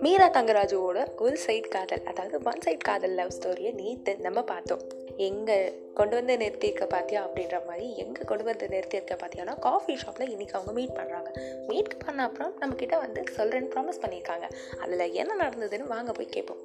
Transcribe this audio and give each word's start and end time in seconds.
மீரா 0.00 0.30
தங்கராஜுவோட 0.30 1.20
ஒரு 1.20 1.36
சைட் 1.36 1.68
காதல் 1.68 2.02
அதாவது 2.04 2.38
ஒன் 2.44 2.60
சைட் 2.60 2.80
காதல் 2.80 3.10
லவ் 3.10 3.32
ஸ்டோரியை 3.38 3.74
நேற்று 3.74 4.16
நம்ம 4.16 4.42
பார்த்தோம். 4.42 4.80
எங்கே 5.16 5.72
கொண்டு 5.94 6.14
வந்து 6.14 6.36
நிறுத்தியிருக்க 6.36 6.84
பார்த்தியா 6.94 7.20
அப்படின்ற 7.26 7.66
மாதிரி 7.66 7.96
எங்கே 7.96 8.20
கொண்டு 8.26 8.44
வந்து 8.44 8.66
நிறுத்தியிருக்க 8.66 9.18
பார்த்தியானா 9.22 9.58
காஃபி 9.58 9.96
ஷாப்பில் 9.96 10.36
இன்றைக்கி 10.36 10.50
அவங்க 10.50 10.72
மீட் 10.72 10.96
பண்ணுறாங்க 10.96 11.30
மீட் 11.66 12.04
பண்ண 12.04 12.22
அப்புறம் 12.22 12.60
நம்மக்கிட்ட 12.60 12.98
வந்து 12.98 13.22
சொல்கிறேன்னு 13.36 13.72
ப்ராமிஸ் 13.74 14.02
பண்ணியிருக்காங்க. 14.02 14.50
அதில் 14.78 15.12
என்ன 15.12 15.48
நடந்ததுன்னு 15.48 15.82
வாங்க 15.82 16.12
போய் 16.12 16.26
கேட்போம். 16.26 16.58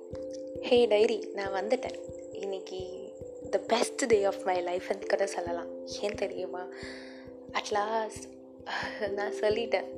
ஹே 0.61 0.85
டைரி 0.85 1.27
நான் 1.33 1.53
வந்துட்டேன். 1.53 1.99
இன்னைக்கு 2.31 2.77
the 3.49 3.57
best 3.57 4.05
day 4.05 4.23
of 4.23 4.41
my 4.43 4.63
லைஃப்னு 4.63 5.09
கூட 5.09 5.25
சொல்லலாம். 5.25 5.67
ஏன் 6.01 6.15
தெரியுமா? 6.15 6.67
அட்லாஸ்ட் 7.51 8.39
நான் 9.17 9.39
சொல்லிட்டேன். 9.39 9.89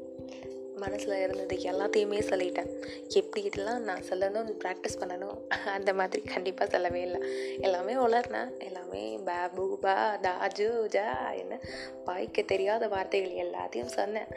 மனசில் 0.75 1.21
இருந்தது 1.21 1.55
எல்லாத்தையுமே 1.55 2.19
சொல்லிட்டேன். 2.29 2.69
எப்படி 3.07 3.43
இதெல்லாம் 3.43 3.83
நான் 3.83 4.03
சொல்லணும் 4.09 4.49
ப்ராக்டிஸ் 4.63 4.99
பண்ணணும் 4.99 5.37
அந்த 5.65 5.93
மாதிரி 5.93 6.21
கண்டிப்பாக 6.21 6.71
சொல்லவே 6.71 7.01
இல்லை. 7.01 7.19
எல்லாமே 7.59 7.93
உளர்னேன் 7.93 8.59
எல்லாமே 8.59 9.17
பேபு 9.25 9.77
பா 9.77 10.17
தாஜு 10.21 10.67
ஜா 10.95 11.07
என்ன 11.33 11.59
பாய்க்க 12.05 12.41
தெரியாத 12.41 12.87
வார்த்தைகள் 12.87 13.45
எல்லாத்தையும் 13.45 13.95
சொன்னேன். 13.99 14.31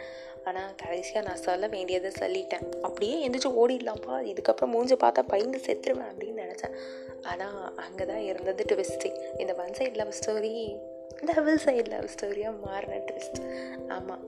ஆனால் 0.45 0.75
கடைசியாக 0.77 1.27
நான் 1.29 1.45
சொல்ல 1.49 1.67
வேண்டியதை 1.67 2.11
சொல்லிட்டேன். 2.19 2.67
அப்படியே 2.83 3.29
எந்திரிச்சு 3.29 3.53
ஓடிடலாம்ப்பா. 3.63 4.17
இதுக்கப்புறம் 4.33 4.75
மூஞ்சி 4.77 4.95
பார்த்தா 4.95 5.23
பயந்து 5.27 5.61
செத்துருவேன் 5.67 6.11
அப்படின்னு 6.13 6.45
நினச்சேன். 6.45 6.77
ஆனால் 7.23 7.75
அங்கே 7.75 8.05
தான் 8.05 8.25
இருந்தது 8.25 8.65
ட்விஸ்ட்டு 8.73 9.39
இந்த 9.39 9.55
ஒன் 9.59 9.75
சைடில் 9.79 9.97
love 9.97 10.19
story 10.21 10.77
double 11.25 11.59
side 11.59 11.89
love 11.89 12.09
ஸ்டோரியாக 12.15 12.55
மாறின 12.67 13.01
ட்விஸ்ட் 13.09 13.41
ஆமாம் 13.89 14.25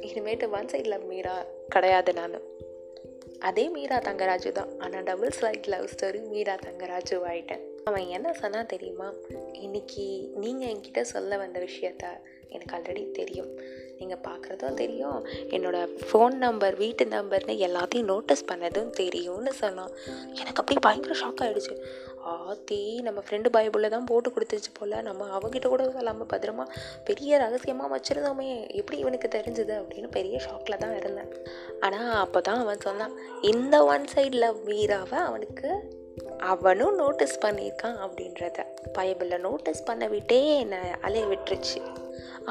இனிமேட்டு 0.00 0.50
ஒன் 0.50 0.68
சைட் 0.68 0.86
லவ் 0.86 1.04
மீரா 1.04 1.44
கிடையாது 1.68 2.12
நான். 2.12 2.36
அதே 3.38 3.68
மீரா 3.68 3.98
தங்கராஜு 3.98 4.52
தான். 4.52 4.78
ஆனால் 4.78 5.02
double 5.02 5.30
side 5.30 5.66
love 5.66 5.88
story 5.94 6.20
Meera 6.28 6.54
Thangaraju 6.54 7.16
ஆயிட்டேன். 7.30 7.64
அவன் 7.84 8.06
என்ன 8.06 8.32
சொன்னால் 8.32 8.66
தெரியுமா? 8.66 9.12
இன்னைக்கு 9.52 10.30
நீங்கள் 10.34 10.68
என்கிட்ட 10.68 11.00
சொல்ல 11.00 11.36
வந்த 11.36 11.58
விஷயத்த 11.60 12.04
எனக்கு 12.48 12.76
ஆல்ரெடி 12.76 13.10
தெரியும். 13.10 13.50
நீங்கள் 13.98 14.22
பார்க்குறதும் 14.28 14.74
தெரியும். 14.74 15.26
என்னோடய 15.26 15.86
ஃபோன் 16.08 16.34
நம்பர் 16.34 16.76
வீட்டு 16.76 17.04
நம்பர்னு 17.04 17.54
எல்லாத்தையும் 17.66 18.10
நோட்டீஸ் 18.12 18.44
பண்ணதும் 18.52 18.90
தெரியும்னு 18.90 19.52
சொன்னான். 19.52 19.90
எனக்கு 20.34 20.62
அப்படியே 20.62 20.80
பயங்கர 20.80 21.14
ஷாக் 21.20 21.42
ஆகிடுச்சு 21.44 21.76
ஆத்தி 22.34 22.78
நம்ம 23.06 23.18
ஃப்ரெண்டு 23.24 23.48
பைபிளில் 23.56 23.92
தான் 23.94 24.06
போட்டு 24.10 24.28
கொடுத்துருச்சு 24.30 24.72
போல். 24.78 24.94
நம்ம 25.08 25.26
அவங்ககிட்ட 25.36 25.68
கூட 25.72 25.84
சொல்லாமல் 25.96 26.30
பத்திரமா 26.32 26.64
பெரிய 27.08 27.38
ரகசியமாக 27.44 27.90
வச்சுருந்தோமே. 27.94 28.48
எப்படி 28.80 28.96
இவனுக்கு 29.02 29.28
தெரிஞ்சுது 29.36 29.74
அப்படின்னு 29.80 30.10
பெரிய 30.18 30.38
ஷாக்கில் 30.46 30.82
தான் 30.84 30.96
இருந்தேன். 31.00 31.30
ஆனால் 31.88 32.14
அப்போ 32.24 32.40
தான் 32.48 32.62
அவன் 32.64 32.84
சொன்னான் 32.88 33.14
இந்த 33.52 33.84
ஒன் 33.92 34.08
சைடில் 34.14 34.48
வீராவை 34.68 35.20
அவனுக்கு 35.28 35.70
அவனும் 36.52 36.98
நோட்டீஸ் 37.02 37.36
பண்ணியிருக்கான் 37.44 37.98
அப்படின்றத. 38.04 38.58
பைபிளில் 38.98 39.44
நோட்டீஸ் 39.48 39.86
பண்ண 39.90 40.04
விட்டே 40.14 40.40
என்னை 40.62 40.80
அலைய 41.06 41.24
விட்டுருச்சு. 41.32 41.80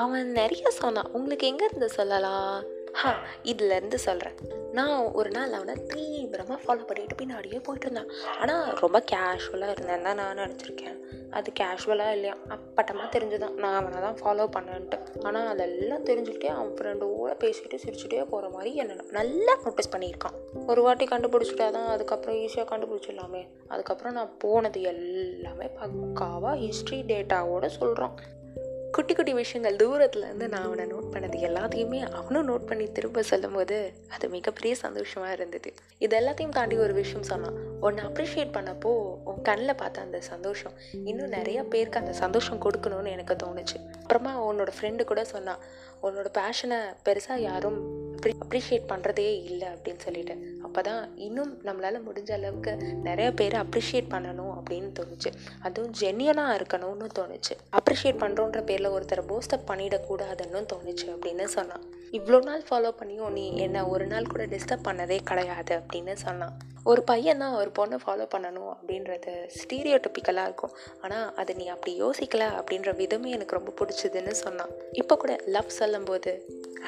அவன் 0.03 0.31
நிறைய 0.39 0.69
சொன்னான் 0.81 1.11
உங்களுக்கு 1.17 1.45
எங்கேருந்து 1.51 1.89
சொல்லலாம்? 1.99 2.57
ஹா 2.99 3.15
இதுலேருந்து 3.43 3.95
சொல்கிறேன் 3.95 4.33
நான் 4.71 5.11
ஒரு 5.11 5.29
நாள் 5.29 5.51
அவனை 5.51 5.73
தீவிரமாக 5.88 6.61
ஃபாலோ 6.61 6.85
பண்ணிட்டு 6.85 7.15
பின்னாடியே 7.15 7.63
போயிட்டு 7.63 7.88
இருந்தான் 7.88 8.11
ஆனால் 8.39 8.73
ரொம்ப 8.73 9.03
கேஷுவலாக 9.11 9.69
இருந்தேன் 9.69 10.01
தான் 10.01 10.15
நான் 10.15 10.38
நினச்சிருக்கேன். 10.38 10.95
அது 11.29 11.51
கேஷுவலாக 11.59 12.11
இல்லையா? 12.11 12.35
அப்பட்டமாக 12.49 13.07
தெரிஞ்சுதான். 13.16 13.53
நான் 13.53 13.75
அவனை 13.75 13.99
தான் 13.99 14.17
ஃபாலோ 14.21 14.45
பண்ணேன்ட்டு. 14.57 14.99
ஆனால் 15.23 15.47
அதெல்லாம் 15.47 16.05
தெரிஞ்சுக்கிட்டே 16.05 16.45
அவன் 16.45 16.73
ஃப்ரெண்டோட 16.73 17.33
பேசிக்கிட்டு 17.33 17.79
சிரிச்சுட்டே 17.83 18.25
போகிற 18.25 18.49
மாதிரி 18.49 18.75
என்ன 18.75 19.03
நல்லா 19.11 19.55
நோட்டீஸ் 19.63 19.93
பண்ணியிருக்கான். 19.97 20.38
ஒரு 20.67 20.81
வாட்டி 20.81 21.05
கண்டுபிடிச்சிட்டா 21.05 21.69
தான் 21.71 21.88
அதுக்கப்புறம் 21.88 22.35
ஈஸியாக 22.35 22.67
கண்டுபிடிச்சிடலாமே. 22.71 23.47
அதுக்கப்புறம் 23.67 24.13
நான் 24.13 24.38
போனது 24.38 24.81
எல்லாமே 24.81 25.66
பக்காவாக 25.66 26.56
ஹிஸ்ட்ரி 26.56 27.01
டேட்டாவோட 27.01 27.66
சொல்கிறான் 27.66 28.16
குட்டி 28.95 29.13
குட்டி 29.13 29.33
விஷயங்கள் 29.33 29.75
தூரத்துலேருந்து 29.75 30.47
நான் 30.47 30.66
அவனை 30.66 30.85
நோட் 30.85 31.07
பண்ணது 31.13 31.38
எல்லாத்தையுமே 31.47 32.00
அவனும் 32.19 32.47
நோட் 32.50 32.67
பண்ணி 32.69 32.85
திரும்ப 32.91 33.23
சொல்லும்போது 33.23 33.78
அது 34.09 34.29
மிகப்பெரிய 34.29 34.75
சந்தோஷமாக 34.75 35.31
இருந்தது. 35.31 35.73
இது 35.97 36.13
எல்லாத்தையும் 36.19 36.50
தாண்டி 36.50 36.78
ஒரு 36.78 36.94
விஷயம் 36.94 37.23
சொன்னான். 37.23 37.57
உன்னை 37.81 38.03
அப்ரிஷியேட் 38.06 38.56
பண்ணப்போ 38.57 38.91
உன் 39.23 39.41
கண்ணில் 39.41 39.75
பார்த்த 39.75 40.01
அந்த 40.01 40.22
சந்தோஷம் 40.22 40.75
இன்னும் 41.03 41.35
நிறைய 41.38 41.63
பேருக்கு 41.63 42.00
அந்த 42.00 42.13
சந்தோஷம் 42.13 42.63
கொடுக்கணும்னு 42.66 43.13
எனக்கு 43.17 43.35
தோணுச்சு. 43.44 43.78
அப்புறமா 44.01 44.33
உன்னோட 44.51 44.73
ஃப்ரெண்டு 44.78 45.03
கூட 45.03 45.23
சொன்னான். 45.25 45.63
உன்னோட 46.01 46.27
பேஷனை 46.39 46.79
பெருசாக 47.06 47.39
யாரும் 47.50 47.79
அப்ரிஷியேட் 48.45 48.91
பண்ணுறதே 48.94 49.29
இல்லை 49.51 49.67
அப்படின்னு 49.67 50.03
சொல்லிட்டு. 50.06 50.35
அப்போ 50.75 50.90
தான் 50.90 51.18
இன்னும் 51.18 51.52
நம்மளால் 51.66 51.97
முடிஞ்ச 52.06 52.31
அளவுக்கு 52.31 52.72
நிறைய 53.08 53.28
பேர் 53.31 53.53
அப்ரிஷியேட் 53.53 54.09
பண்ணணும் 54.13 54.50
அப்படின்னு 54.56 54.90
தோணுச்சு. 55.00 55.30
அதுவும் 55.62 55.94
ஜென்யூனாக 56.00 56.56
இருக்கணும்னு 56.58 57.08
தோணுச்சு. 57.19 57.53
அப்ரிஷியேட் 57.78 58.19
பண்ணுறோன்ற 58.24 58.62
பேரில் 58.69 58.90
ஒருத்தரை 58.96 59.24
போஸ்டப் 59.30 59.68
பண்ணிடக்கூடாதுன்னு 59.68 60.62
தோணுச்சு 60.74 61.08
அப்படின்னு 61.13 61.46
சொன்னான். 61.58 61.86
இவ்வளோ 62.17 62.39
நாள் 62.47 62.67
ஃபாலோ 62.67 62.91
பண்ணியும் 62.99 63.35
நீ 63.37 63.43
என்னை 63.65 63.81
ஒரு 63.93 64.05
நாள் 64.11 64.31
கூட 64.33 64.43
டிஸ்டர்ப் 64.53 64.87
பண்ணதே 64.87 65.17
கிடையாது 65.29 65.73
அப்படின்னு 65.79 66.13
சொன்னான். 66.25 66.55
ஒரு 66.91 67.01
பையன் 67.09 67.41
தான் 67.43 67.55
ஒரு 67.59 67.69
பொண்ணை 67.77 67.97
ஃபாலோ 68.03 68.25
பண்ணணும் 68.33 68.73
அப்படின்றது 68.73 69.31
ஸ்டீரியோ 69.59 69.97
டிப்பிக்கலாக 70.03 70.49
இருக்கும். 70.49 70.75
ஆனால் 71.03 71.27
அதை 71.41 71.51
நீ 71.59 71.65
அப்படி 71.75 71.93
யோசிக்கல 72.03 72.43
அப்படின்ற 72.59 72.91
விதமே 73.01 73.29
எனக்கு 73.37 73.57
ரொம்ப 73.59 73.73
பிடிச்சதுன்னு 73.79 74.35
சொன்னான். 74.43 74.73
இப்போ 75.01 75.15
கூட 75.23 75.35
லவ் 75.55 75.77
சொல்லும்போது 75.79 76.33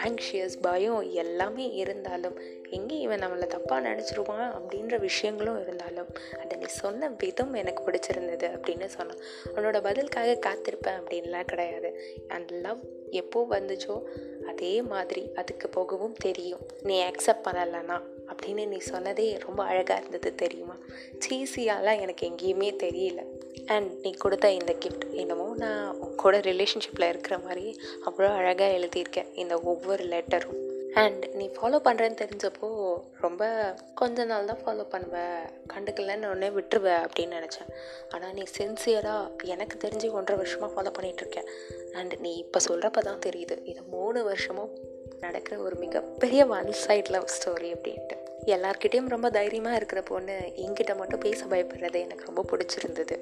ஆங்ஷியஸ் 0.05 0.55
பயம் 0.65 1.01
எல்லாமே 1.23 1.65
இருந்தாலும் 1.81 2.37
எங்கே 2.77 2.95
இவன் 3.05 3.21
நம்மளை 3.23 3.47
தப்பாக 3.55 3.81
நினச்சிருவான் 3.87 4.47
அப்படின்ற 4.57 4.95
விஷயங்களும் 5.07 5.59
இருந்தாலும் 5.63 6.09
அதை 6.41 6.53
நீ 6.61 6.67
சொன்ன 6.81 7.09
விதம் 7.23 7.53
எனக்கு 7.61 7.81
பிடிச்சிருந்தது 7.87 8.47
அப்படின்னு 8.55 8.89
சொன்னான். 8.97 9.21
உன்னோட 9.55 9.77
பதிலுக்காக 9.87 10.39
காத்திருப்பேன் 10.47 10.99
அப்படின்லாம் 11.01 11.51
கிடையாது. 11.53 11.91
அந்த 12.37 12.51
லவ் 12.65 12.83
எப்போ 13.21 13.39
வந்துச்சோ 13.55 13.95
அதே 14.47 14.81
மாதிரி 14.81 15.23
அதுக்கு 15.35 15.69
போகவும் 15.69 16.15
தெரியும். 16.25 16.63
நீ 16.83 16.95
அக்செப்ட் 17.03 17.45
பண்ணலைன்னா? 17.47 17.97
அப்படின்னு 18.31 18.67
நீ 18.67 18.79
சொன்னதே 18.89 19.27
ரொம்ப 19.45 19.63
அழகாக 19.63 19.99
இருந்தது 19.99 20.35
தெரியுமா? 20.35 20.75
சீசியாலாம் 21.25 22.01
எனக்கு 22.01 22.23
எங்கேயுமே 22.29 22.69
தெரியல. 22.85 23.21
அண்ட் 23.65 23.91
நீ 24.01 24.11
கொடுத்த 24.11 24.51
இந்த 24.51 24.75
கிஃப்ட் 24.85 25.05
என்னமோ 25.11 25.47
நான் 25.55 25.97
உன் 25.99 26.15
கூட 26.15 26.39
ரிலேஷன்ஷிப்பில் 26.39 27.09
இருக்கிற 27.09 27.37
மாதிரி 27.37 27.65
அவ்வளோ 28.05 28.29
அழகாக 28.35 28.77
எழுதியிருக்கேன் 28.77 29.31
இந்த 29.33 29.59
ஒவ்வொரு 29.63 30.03
லெட்டரும் 30.03 30.63
அண்ட் 30.93 31.23
நீ 31.33 31.45
ஃபாலோ 31.55 31.77
பண்ணுறேன்னு 31.85 32.19
தெரிஞ்சப்போ 32.21 32.67
ரொம்ப 33.21 33.43
கொஞ்ச 33.95 34.25
நாள் 34.25 34.45
தான் 34.45 34.61
ஃபாலோ 34.65 34.83
பண்ணுவேன் 34.89 35.41
கண்டுக்கலன்னு 35.73 36.29
உடனே 36.29 36.49
விட்டுருவ 36.49 36.87
அப்படின்னு 37.05 37.37
நினச்சேன். 37.37 37.69
ஆனால் 38.09 38.33
நீ 38.33 38.43
சின்சியராக 38.57 39.43
எனக்கு 39.43 39.87
தெரிஞ்சு 39.87 40.11
ஒன்றரை 40.11 40.35
வருஷமாக 40.35 40.71
ஃபாலோ 40.73 40.91
பண்ணிகிட்ருக்கேன் 40.97 41.49
அண்ட் 41.97 42.13
நீ 42.25 42.31
இப்போ 42.43 42.59
சொல்கிறப்ப 42.67 43.01
தான் 43.09 43.23
தெரியுது. 43.25 43.55
இது 43.71 43.81
மூணு 43.95 44.19
வருஷமும் 44.23 44.71
நடக்கிற 45.25 45.55
ஒரு 45.65 45.75
மிகப்பெரிய 45.83 46.41
ஒன் 46.57 46.71
சைட் 46.85 47.11
லவ் 47.15 47.27
ஸ்டோரி 47.35 47.69
அப்படின்ட்டு. 47.75 48.17
எல்லார்கிட்டேயும் 48.55 49.13
ரொம்ப 49.13 49.27
தைரியமாக 49.37 49.79
இருக்கிற 49.79 50.01
பொண்ணு 50.11 50.35
என்கிட்ட 50.65 50.93
மட்டும் 50.99 51.23
பேச 51.25 51.39
பயப்படுறது 51.45 51.99
எனக்கு 52.05 52.27
ரொம்ப 52.29 52.43
பிடிச்சிருந்தது. 52.51 53.15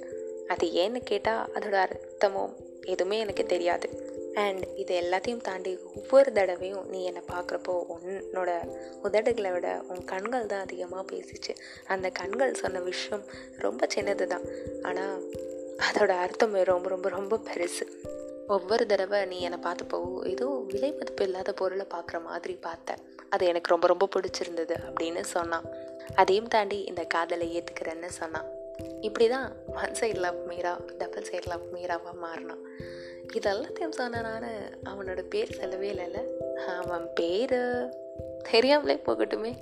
அது 0.53 0.66
ஏன்னு 0.81 1.00
கேட்டால் 1.12 1.46
அதோட 1.58 1.78
அர்த்தமும் 1.85 2.53
எதுவுமே 2.94 3.18
எனக்கு 3.25 3.46
தெரியாது. 3.53 3.88
அண்ட் 4.44 4.64
இது 4.81 4.94
எல்லாத்தையும் 5.02 5.44
தாண்டி 5.47 5.72
ஒவ்வொரு 6.00 6.30
தடவையும் 6.38 6.88
நீ 6.94 7.00
என்னை 7.09 7.22
பார்க்குறப்போ 7.34 7.74
உன்னோட 7.94 8.52
உதடுகளை 9.08 9.52
விட 9.53 9.68
உன் 9.91 10.03
கண்கள் 10.12 10.50
தான் 10.53 10.66
அதிகமாக 10.66 11.03
பேசிச்சு. 11.12 11.53
அந்த 11.94 12.09
கண்கள் 12.19 12.59
சொன்ன 12.62 12.81
விஷயம் 12.90 13.24
ரொம்ப 13.66 13.88
சின்னது 13.96 14.28
தான் 14.34 14.46
ஆனால் 14.90 15.16
அதோட 15.88 16.12
அர்த்தம் 16.25 16.58
ரொம்ப 16.74 16.90
ரொம்ப 16.96 17.09
ரொம்ப 17.18 17.40
பெருசு. 17.47 17.88
ஒவ்வொரு 18.47 18.85
தடவை 18.85 19.25
நீ 19.25 19.39
என்னை 19.39 19.59
பார்த்தப்போ 19.63 20.28
ஏதோ 20.28 20.63
விலை 20.67 20.91
மதிப்பு 20.91 21.23
இல்லாத 21.23 21.53
பொருளை 21.53 21.85
பார்க்குற 21.94 22.23
மாதிரி 22.23 22.53
பார்த்தேன். 22.53 22.97
அது 23.29 23.46
எனக்கு 23.46 23.70
ரொம்ப 23.70 23.87
ரொம்ப 23.87 24.08
பிடிச்சிருந்தது 24.16 24.75
அப்படின்னு 24.90 25.20
சொன்னான். 25.20 25.66
அதையும் 26.16 26.47
தாண்டி 26.47 26.84
இந்த 26.84 27.03
காதலை 27.03 27.47
ஏற்றுக்கிறேன்னு 27.59 28.05
சொன்னான். 28.05 28.46
இப்படி 29.02 29.28
தான் 29.28 29.55
one 29.75 29.93
side 29.93 30.16
love 30.16 30.46
Meera 30.47 30.79
double 30.97 31.23
side 31.23 31.47
love 31.47 31.61
மீராவாக 31.73 32.17
மாறினான். 32.22 32.64
இதெல்லாத்தையும் 33.34 33.91
சொன்ன 33.91 34.22
நான் 34.22 34.49
அவனோட 34.85 35.22
பேர் 35.22 35.53
சொல்லவே 35.53 35.91
இல்லைல்ல. 35.91 36.23
அவன் 36.53 37.09
பேர் 37.14 37.59
தெரியாமலே 38.52 39.02
போகட்டுமே. 39.05 39.53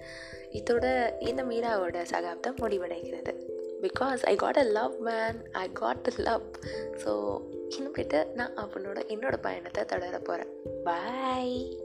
இதோட 0.52 1.12
இந்த 1.20 1.44
மீராவோட 1.44 2.04
சகாப்தம் 2.04 2.56
முடிவடைகிறது. 2.56 3.53
Because 3.84 4.24
I 4.24 4.36
got 4.36 4.58
a 4.58 4.64
love 4.64 5.00
man 5.00 5.52
I 5.52 5.72
got 5.72 6.08
a 6.12 6.22
love 6.22 6.44
so 6.92 7.42
இன்னும் 7.78 7.96
நான் 8.34 8.56
அவனோட 8.56 9.00
என்னோட 9.08 9.38
பயணத்தை 9.42 9.86
தொடர 9.86 10.20
போகிறேன் 10.20 10.52
பாய் 10.84 11.78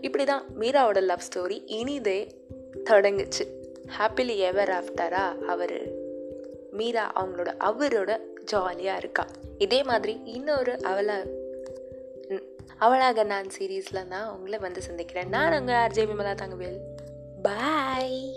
இப்படி 0.00 0.24
தான் 0.24 0.44
மீராவோட 0.58 1.02
லவ் 1.02 1.26
ஸ்டோரி 1.28 1.62
இனிதே 1.66 2.46
தொடங்குச்சு. 2.84 3.44
ஹாப்பிலி 3.98 4.36
எவர் 4.36 4.68
ஆஃப்டராக 4.68 5.38
அவர் 5.38 5.78
மீரா 6.70 7.12
அவங்களோட 7.20 7.50
அவரோட 7.58 8.20
ஜாலியாக 8.44 8.98
இருக்கா. 8.98 9.26
இதே 9.58 9.82
மாதிரி 9.82 10.20
இன்னொரு 10.24 10.82
அவளை 10.82 11.14
அவளாக 12.78 13.22
நான் 13.22 13.46
சீரீஸில் 13.58 14.08
தான் 14.08 14.36
உங்களை 14.36 14.58
வந்து 14.58 14.82
சந்திக்கிறேன். 14.82 15.28
நான் 15.28 15.60
உங்கள் 15.60 15.74
ஆர்ஜே 15.74 16.08
விமலா 16.10 16.34
தங்கவேல் 16.34 16.80
பாய் 17.42 18.36